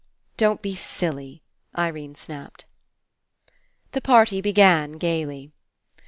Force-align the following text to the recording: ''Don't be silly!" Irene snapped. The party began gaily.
''Don't 0.35 0.63
be 0.63 0.73
silly!" 0.73 1.43
Irene 1.77 2.15
snapped. 2.15 2.65
The 3.91 4.01
party 4.01 4.41
began 4.41 4.93
gaily. 4.93 5.51